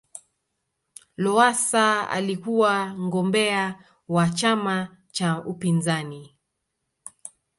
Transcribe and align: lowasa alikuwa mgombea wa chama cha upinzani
lowasa 1.17 2.09
alikuwa 2.09 2.87
mgombea 2.93 3.83
wa 4.07 4.29
chama 4.29 4.97
cha 5.11 5.43
upinzani 5.45 6.37